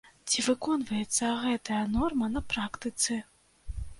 [0.29, 3.21] Ці выконваецца гэтая норма на практыцы?